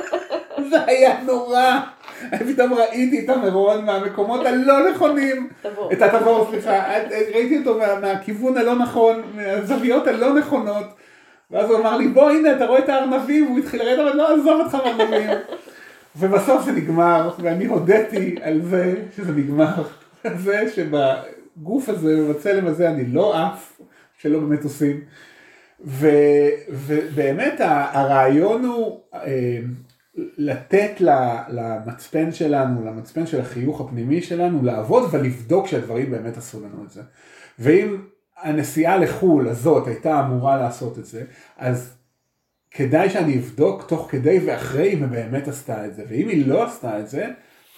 זה 0.71 0.85
היה 0.87 1.23
נורא. 1.23 1.81
פתאום 2.31 2.75
ראיתי 2.75 3.25
את 3.25 3.29
המרון 3.29 3.85
מהמקומות 3.85 4.47
הלא 4.47 4.91
נכונים, 4.91 5.49
את 5.93 6.03
התבור, 6.03 6.49
סליחה, 6.51 6.85
ראיתי 7.11 7.59
אותו 7.59 7.79
מה, 7.79 8.01
מהכיוון 8.01 8.57
הלא 8.57 8.75
נכון, 8.75 9.23
מהזוויות 9.35 10.07
הלא 10.07 10.35
נכונות, 10.35 10.87
ואז 11.53 11.71
הוא 11.71 11.79
אמר 11.79 11.97
לי 11.97 12.09
בוא 12.09 12.31
הנה 12.31 12.57
אתה 12.57 12.67
רואה 12.67 12.79
את 12.79 12.89
הארנבים, 12.89 13.47
והוא 13.47 13.59
התחיל 13.59 13.83
לרדת, 13.83 13.99
אבל 13.99 14.17
לא 14.17 14.35
עזוב 14.35 14.61
אותך 14.61 14.75
מהארנבים, 14.75 15.31
ובסוף 16.17 16.65
זה 16.65 16.73
נגמר, 16.73 17.31
ואני 17.39 17.67
הודיתי 17.67 18.37
על 18.43 18.63
זה 18.63 18.95
שזה 19.17 19.33
נגמר, 19.33 19.83
על 20.25 20.39
זה 20.39 20.65
שבגוף 20.75 21.89
הזה, 21.89 22.29
בצלם 22.31 22.67
הזה 22.67 22.91
אני 22.91 23.07
לא 23.07 23.43
עף, 23.43 23.81
שלא 24.19 24.41
באמת 24.41 24.65
עושים. 24.65 25.01
ו, 25.85 26.09
ובאמת 26.69 27.55
הרעיון 27.61 28.65
הוא, 28.65 29.01
אה, 29.15 29.59
לתת 30.17 31.01
למצפן 31.49 32.33
שלנו, 32.33 32.85
למצפן 32.85 33.27
של 33.27 33.41
החיוך 33.41 33.81
הפנימי 33.81 34.23
שלנו, 34.23 34.63
לעבוד 34.63 35.09
ולבדוק 35.13 35.67
שהדברים 35.67 36.11
באמת 36.11 36.37
עשו 36.37 36.61
לנו 36.61 36.85
את 36.85 36.91
זה. 36.91 37.03
ואם 37.59 37.97
הנסיעה 38.43 38.97
לחו"ל 38.97 39.49
הזאת 39.49 39.87
הייתה 39.87 40.21
אמורה 40.21 40.57
לעשות 40.57 40.99
את 40.99 41.05
זה, 41.05 41.25
אז 41.57 41.95
כדאי 42.71 43.11
שאני 43.11 43.39
אבדוק 43.39 43.89
תוך 43.89 44.07
כדי 44.11 44.39
ואחרי 44.47 44.93
אם 44.93 45.03
היא 45.03 45.07
באמת 45.07 45.49
עשתה 45.49 45.87
את 45.87 45.95
זה. 45.95 46.05
ואם 46.09 46.29
היא 46.29 46.47
לא 46.47 46.67
עשתה 46.67 47.01
את 47.01 47.09
זה, 47.09 47.27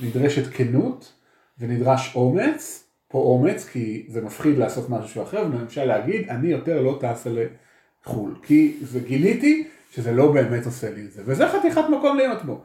נדרשת 0.00 0.52
כנות 0.52 1.12
ונדרש 1.58 2.16
אומץ, 2.16 2.84
פה 3.08 3.18
אומץ 3.18 3.68
כי 3.68 4.06
זה 4.08 4.20
מפחיד 4.20 4.58
לעשות 4.58 4.90
משהו 4.90 5.22
אחר, 5.22 5.46
ולמשל 5.50 5.84
להגיד 5.84 6.28
אני 6.28 6.48
יותר 6.48 6.82
לא 6.82 6.98
טסה 7.00 7.30
לחו"ל, 7.30 8.34
כי 8.42 8.76
זה 8.82 9.00
גיליתי 9.00 9.68
שזה 9.90 10.12
לא 10.12 10.32
באמת 10.32 10.66
עושה 10.66 10.90
לי 10.90 11.04
את 11.04 11.12
זה, 11.12 11.22
וזה 11.24 11.48
חתיכת 11.48 11.84
מקום 11.98 12.16
להיות 12.16 12.44
בו, 12.44 12.64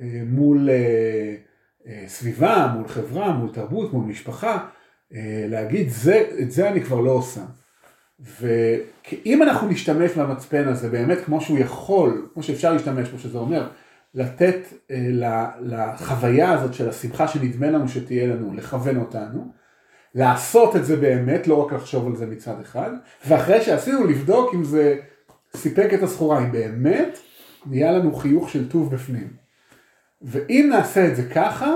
אה, 0.00 0.22
מול 0.26 0.70
אה, 0.70 1.34
אה, 1.86 2.04
סביבה, 2.08 2.72
מול 2.74 2.88
חברה, 2.88 3.32
מול 3.32 3.50
תרבות, 3.52 3.92
מול 3.92 4.04
משפחה, 4.04 4.66
להגיד 5.48 5.88
זה, 5.88 6.24
את 6.42 6.50
זה 6.50 6.68
אני 6.68 6.82
כבר 6.82 7.00
לא 7.00 7.10
עושה. 7.10 7.40
ואם 8.20 9.42
אנחנו 9.42 9.68
נשתמש 9.68 10.12
במצפן 10.12 10.68
הזה 10.68 10.88
באמת 10.88 11.18
כמו 11.24 11.40
שהוא 11.40 11.58
יכול, 11.58 12.28
כמו 12.34 12.42
שאפשר 12.42 12.72
להשתמש 12.72 13.08
בו, 13.08 13.18
שזה 13.18 13.38
אומר 13.38 13.68
לתת 14.14 14.58
לחוויה 15.60 16.52
הזאת 16.52 16.74
של 16.74 16.88
השמחה 16.88 17.28
שנדמה 17.28 17.70
לנו 17.70 17.88
שתהיה 17.88 18.26
לנו, 18.26 18.54
לכוון 18.54 18.96
אותנו, 18.96 19.52
לעשות 20.14 20.76
את 20.76 20.84
זה 20.84 20.96
באמת, 20.96 21.46
לא 21.46 21.54
רק 21.54 21.72
לחשוב 21.72 22.06
על 22.06 22.16
זה 22.16 22.26
מצד 22.26 22.60
אחד, 22.60 22.90
ואחרי 23.26 23.62
שעשינו 23.62 24.06
לבדוק 24.06 24.54
אם 24.54 24.64
זה 24.64 24.96
סיפק 25.56 25.90
את 25.94 26.02
הסחורה, 26.02 26.38
אם 26.38 26.52
באמת 26.52 27.18
נהיה 27.66 27.92
לנו 27.92 28.14
חיוך 28.14 28.50
של 28.50 28.68
טוב 28.68 28.94
בפנים. 28.94 29.28
ואם 30.22 30.66
נעשה 30.70 31.08
את 31.08 31.16
זה 31.16 31.22
ככה, 31.34 31.74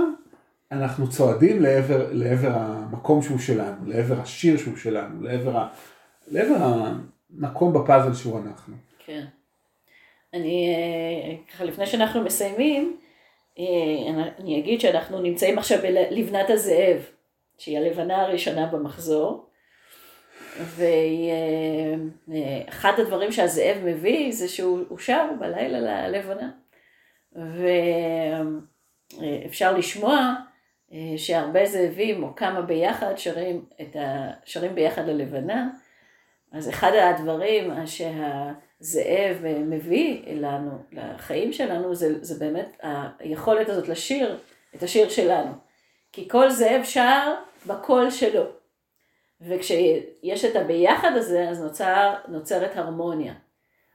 אנחנו 0.73 1.11
צועדים 1.11 1.63
לעבר, 1.63 2.09
לעבר 2.13 2.51
המקום 2.55 3.23
שהוא 3.23 3.39
שלנו, 3.39 3.87
לעבר 3.87 4.21
השיר 4.21 4.59
שהוא 4.59 4.77
שלנו, 4.77 5.23
לעבר, 5.23 5.57
ה, 5.57 5.69
לעבר 6.31 6.55
המקום 7.31 7.73
בפאזל 7.73 8.15
שהוא 8.15 8.39
אנחנו. 8.39 8.75
כן. 9.07 9.25
אני, 10.35 10.75
אה, 10.75 11.37
ככה 11.53 11.65
לפני 11.65 11.87
שאנחנו 11.87 12.23
מסיימים, 12.23 12.97
אה, 13.59 13.65
אני 14.39 14.59
אגיד 14.59 14.81
שאנחנו 14.81 15.21
נמצאים 15.21 15.59
עכשיו 15.59 15.79
בלבנת 15.83 16.51
הזאב, 16.51 16.97
שהיא 17.59 17.79
הלבנה 17.79 18.23
הראשונה 18.23 18.67
במחזור. 18.67 19.47
ואחד 22.29 22.93
הדברים 22.99 23.33
שהזאב 23.33 23.77
מביא 23.85 24.33
זה 24.33 24.49
שהוא 24.49 24.99
שר 24.99 25.31
בלילה 25.41 26.09
ללבנה. 26.09 26.51
ואפשר 29.19 29.77
לשמוע 29.77 30.15
אה, 30.15 30.35
שהרבה 31.17 31.67
זאבים 31.67 32.23
או 32.23 32.35
כמה 32.37 32.63
ביחד 32.63 33.13
שרים, 33.17 33.65
את 33.81 33.97
ה... 33.97 34.31
שרים 34.45 34.75
ביחד 34.75 35.07
ללבנה. 35.07 35.71
אז 36.53 36.69
אחד 36.69 36.93
הדברים 36.95 37.71
שהזאב 37.87 39.37
מביא 39.45 40.23
לנו, 40.35 40.71
לחיים 40.93 41.53
שלנו, 41.53 41.95
זה, 41.95 42.25
זה 42.25 42.39
באמת 42.39 42.77
היכולת 43.19 43.69
הזאת 43.69 43.89
לשיר 43.89 44.39
את 44.75 44.83
השיר 44.83 45.09
שלנו. 45.09 45.53
כי 46.13 46.29
כל 46.29 46.51
זאב 46.51 46.85
שר 46.85 47.35
בקול 47.67 48.11
שלו. 48.11 48.45
וכשיש 49.41 50.45
את 50.45 50.57
הביחד 50.57 51.13
הזה, 51.17 51.49
אז 51.49 51.63
נוצר, 51.63 52.15
נוצרת 52.29 52.77
הרמוניה. 52.77 53.35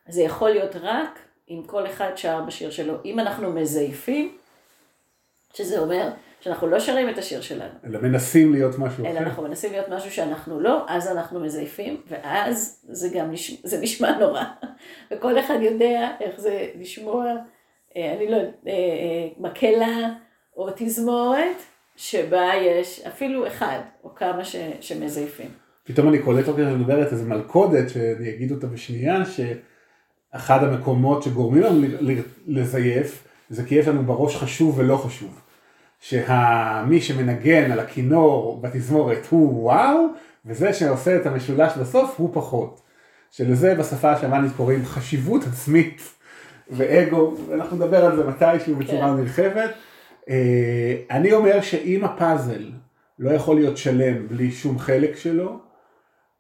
אז 0.08 0.16
זה 0.16 0.22
יכול 0.22 0.50
להיות 0.50 0.76
רק 0.76 1.20
אם 1.50 1.64
כל 1.66 1.88
אחד 1.88 2.12
שר 2.16 2.42
בשיר 2.42 2.70
שלו. 2.70 2.94
אם 3.06 3.20
אנחנו 3.20 3.52
מזייפים, 3.52 4.38
שזה 5.54 5.80
אומר 5.80 6.10
שאנחנו 6.40 6.68
לא 6.68 6.80
שרים 6.80 7.10
את 7.10 7.18
השיר 7.18 7.42
שלנו. 7.42 7.74
אלא 7.86 8.02
מנסים 8.02 8.54
להיות 8.54 8.80
משהו 8.80 9.06
אלא 9.06 9.12
אחר. 9.12 9.18
אלא 9.18 9.28
אנחנו 9.28 9.44
מנסים 9.44 9.72
להיות 9.72 9.90
משהו 9.90 10.12
שאנחנו 10.12 10.60
לא, 10.60 10.86
אז 10.88 11.08
אנחנו 11.08 11.40
מזייפים, 11.40 12.02
ואז 12.08 12.86
זה 12.90 13.10
גם 13.14 13.32
נשמע, 13.32 13.58
זה 13.64 13.82
נשמע 13.82 14.18
נורא. 14.20 14.44
וכל 15.12 15.40
אחד 15.40 15.58
יודע 15.62 16.12
איך 16.20 16.40
זה 16.40 16.68
לשמוע, 16.80 17.26
אה, 17.98 18.14
אני 18.14 18.32
לא, 18.32 18.36
יודעת, 18.36 18.54
אה, 18.68 18.72
אה, 18.72 19.30
מקהלה 19.38 20.10
או 20.58 20.70
תזמורת. 20.76 21.58
שבה 21.98 22.52
יש 22.62 23.02
אפילו 23.08 23.48
אחד 23.48 23.80
או 24.04 24.16
כמה 24.16 24.46
ש, 24.46 24.56
שמזייפים. 24.82 25.50
פתאום 25.84 26.10
אני 26.10 26.20
קולט 26.20 26.48
אותי 26.48 26.62
מדברת 26.62 27.12
איזה 27.12 27.26
מלכודת 27.26 27.90
שאני 27.90 28.30
אגיד 28.30 28.52
אותה 28.52 28.68
בשנייה 28.68 29.24
שאחד 29.26 30.64
המקומות 30.64 31.24
שגורמים 31.24 31.64
לנו 31.64 31.88
לזייף 32.48 33.28
זה 33.50 33.64
כי 33.64 33.76
יש 33.76 33.88
לנו 33.88 34.04
בראש 34.04 34.36
חשוב 34.36 34.80
ולא 34.80 34.96
חשוב. 34.98 35.42
שמי 36.00 37.02
שמנגן 37.02 37.72
על 37.72 37.80
הכינור 37.80 38.62
בתזמורת 38.62 39.28
הוא 39.30 39.64
וואו 39.64 40.08
וזה 40.46 40.74
שעושה 40.74 41.16
את 41.16 41.26
המשולש 41.26 41.74
בסוף 41.78 42.16
הוא 42.18 42.30
פחות. 42.34 42.82
שלזה 43.32 43.76
בשפה 43.76 44.12
השמאנית 44.12 44.52
קוראים 44.58 44.86
חשיבות 44.86 45.44
עצמית 45.44 46.02
ואגו 46.70 47.38
ואנחנו 47.48 47.78
נדבר 47.78 48.06
על 48.06 48.16
זה 48.16 48.24
מתישהו 48.24 48.76
בצורה 48.76 49.08
כן. 49.08 49.22
נרחבת. 49.22 49.70
אה, 50.30 50.96
אני 51.12 51.34
אומר 51.34 51.62
שאם 51.62 52.04
הפאזל 52.04 52.72
לא 53.20 53.32
יכול 53.32 53.56
להיות 53.56 53.78
שלם 53.78 54.28
בלי 54.28 54.52
שום 54.52 54.80
חלק 54.80 55.16
שלו, 55.16 55.60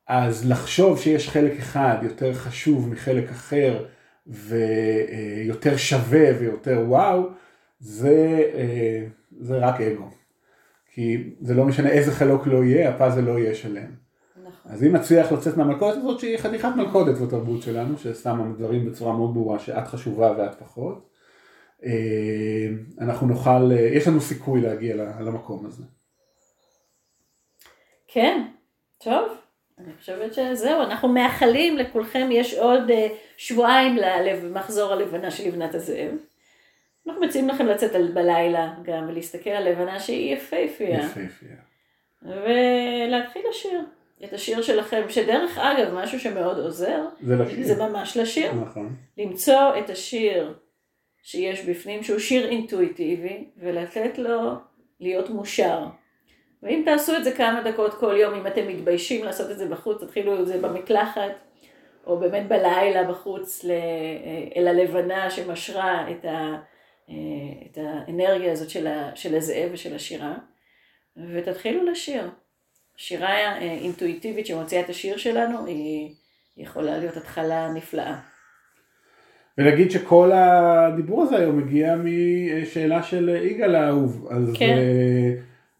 אז 0.07 0.49
לחשוב 0.49 0.99
שיש 0.99 1.29
חלק 1.29 1.59
אחד 1.59 1.97
יותר 2.01 2.33
חשוב 2.33 2.89
מחלק 2.89 3.29
אחר 3.29 3.85
ויותר 4.27 5.77
שווה 5.77 6.29
ויותר 6.39 6.83
וואו, 6.87 7.29
זה, 7.79 8.43
אה, 8.53 9.03
זה 9.39 9.57
רק 9.57 9.81
אגו. 9.81 10.09
כי 10.93 11.33
זה 11.41 11.53
לא 11.53 11.65
משנה 11.65 11.89
איזה 11.89 12.11
חלוק 12.11 12.47
לא 12.47 12.63
יהיה, 12.63 12.89
הפאזל 12.89 13.21
לא 13.21 13.39
יהיה 13.39 13.55
שלם. 13.55 13.91
נכון. 14.37 14.71
אז 14.71 14.83
אם 14.83 14.95
נצליח 14.95 15.31
לצאת 15.31 15.57
מהמלכודת 15.57 15.97
הזאת 15.97 16.19
שהיא 16.19 16.37
חתיכת 16.37 16.69
מלכודת 16.75 17.17
בתרבות 17.17 17.61
שלנו, 17.61 17.97
ששמה 17.97 18.43
דברים 18.57 18.85
בצורה 18.85 19.13
מאוד 19.17 19.33
ברורה 19.33 19.59
שאת 19.59 19.87
חשובה 19.87 20.33
ואת 20.37 20.59
פחות, 20.59 21.09
אה, 21.85 22.67
אנחנו 23.01 23.27
נוכל, 23.27 23.71
אה, 23.71 23.79
יש 23.79 24.07
לנו 24.07 24.21
סיכוי 24.21 24.61
להגיע 24.61 24.95
למקום 24.95 25.65
הזה. 25.65 25.83
כן, 28.07 28.47
טוב, 29.03 29.29
אני 29.79 29.93
חושבת 29.99 30.33
שזהו, 30.33 30.81
אנחנו 30.81 31.07
מאחלים 31.07 31.77
לכולכם, 31.77 32.27
יש 32.31 32.53
עוד 32.53 32.89
אה, 32.89 33.07
שבועיים 33.37 33.97
למחזור 33.97 34.93
הלבנה 34.93 35.31
של 35.31 35.47
לבנת 35.47 35.75
הזאב. 35.75 36.11
אנחנו 37.07 37.21
מציעים 37.21 37.49
לכם 37.49 37.65
לצאת 37.65 38.13
בלילה 38.13 38.73
גם 38.83 39.05
ולהסתכל 39.09 39.49
על 39.49 39.69
לבנה 39.69 39.99
שהיא 39.99 40.33
יפהפייה. 40.35 40.99
יפהפייה. 40.99 41.57
ולהתחיל 42.21 43.41
לשיר. 43.49 43.81
את 44.23 44.33
השיר 44.33 44.61
שלכם, 44.61 45.01
שדרך 45.09 45.57
אגב, 45.57 45.93
משהו 45.93 46.19
שמאוד 46.19 46.59
עוזר, 46.59 47.05
זה, 47.21 47.35
לשיר. 47.35 47.63
זה 47.63 47.83
ממש 47.83 48.17
לשיר. 48.17 48.53
נכון. 48.53 48.95
למצוא 49.17 49.77
את 49.79 49.89
השיר 49.89 50.53
שיש 51.23 51.65
בפנים, 51.65 52.03
שהוא 52.03 52.19
שיר 52.19 52.49
אינטואיטיבי, 52.49 53.45
ולתת 53.57 54.17
לו 54.17 54.51
להיות 54.99 55.29
מושר. 55.29 55.85
ואם 56.63 56.81
תעשו 56.85 57.15
את 57.15 57.23
זה 57.23 57.31
כמה 57.31 57.61
דקות 57.61 57.93
כל 57.93 58.15
יום, 58.17 58.33
אם 58.33 58.47
אתם 58.47 58.67
מתביישים 58.67 59.25
לעשות 59.25 59.51
את 59.51 59.57
זה 59.57 59.67
בחוץ, 59.67 60.03
תתחילו 60.03 60.39
את 60.39 60.47
זה 60.47 60.57
במקלחת, 60.57 61.31
או 62.07 62.19
באמת 62.19 62.47
בלילה 62.47 63.03
בחוץ 63.03 63.65
אל 64.55 64.67
הלבנה 64.67 65.29
שמשרה 65.29 66.11
את, 66.11 66.25
ה, 66.25 66.55
את 67.09 67.77
האנרגיה 67.77 68.51
הזאת 68.51 68.69
של, 68.69 68.87
ה, 68.87 69.11
של 69.15 69.35
הזאב 69.35 69.69
ושל 69.73 69.95
השירה, 69.95 70.35
ותתחילו 71.33 71.85
לשיר. 71.85 72.29
שירה 72.97 73.57
אינטואיטיבית 73.57 74.45
שמוציאה 74.45 74.81
את 74.81 74.89
השיר 74.89 75.17
שלנו, 75.17 75.65
היא 75.65 76.15
יכולה 76.57 76.97
להיות 76.97 77.17
התחלה 77.17 77.73
נפלאה. 77.73 78.19
ולהגיד 79.57 79.91
שכל 79.91 80.31
הדיבור 80.33 81.23
הזה 81.23 81.37
היום 81.37 81.57
מגיע 81.57 81.95
משאלה 81.95 83.03
של 83.03 83.29
יגאל 83.29 83.75
האהוב. 83.75 84.27
אז 84.31 84.53
כן. 84.57 84.77
אה, 84.77 85.33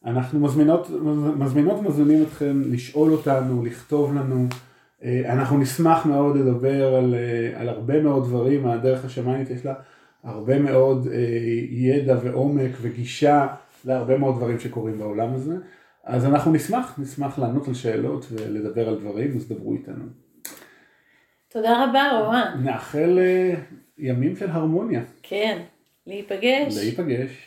אנחנו 0.05 0.39
מזמינות, 0.39 0.89
מזמינות 1.37 1.79
ומזמינים 1.79 2.23
אתכם 2.23 2.61
לשאול 2.65 3.11
אותנו, 3.11 3.65
לכתוב 3.65 4.15
לנו. 4.15 4.47
אה, 5.03 5.21
אנחנו 5.33 5.57
נשמח 5.57 6.05
מאוד 6.05 6.37
לדבר 6.37 6.95
על, 6.95 7.15
אה, 7.15 7.61
על 7.61 7.69
הרבה 7.69 8.01
מאוד 8.01 8.23
דברים, 8.23 8.67
הדרך 8.67 9.05
השמאנית 9.05 9.49
יש 9.49 9.65
לה 9.65 9.73
הרבה 10.27 10.59
מאוד 10.59 11.07
ידע 11.69 12.17
ועומק 12.23 12.71
וגישה 12.81 13.47
להרבה 13.85 14.17
מאוד 14.17 14.35
דברים 14.35 14.59
שקורים 14.59 14.99
בעולם 14.99 15.33
הזה. 15.33 15.55
אז 16.03 16.25
אנחנו 16.25 16.53
נשמח, 16.53 16.99
נשמח 16.99 17.39
לענות 17.39 17.67
על 17.67 17.73
שאלות 17.73 18.25
ולדבר 18.31 18.89
על 18.89 18.99
דברים, 18.99 19.35
אז 19.35 19.49
דברו 19.49 19.73
איתנו. 19.73 20.05
תודה 21.47 21.83
רבה, 21.83 22.19
רומן. 22.19 22.61
נאחל 22.63 23.19
uh, 23.19 23.75
ימים 23.97 24.35
של 24.35 24.49
הרמוניה. 24.49 25.01
כן, 25.23 25.61
להיפגש. 26.07 26.77
להיפגש. 26.77 27.46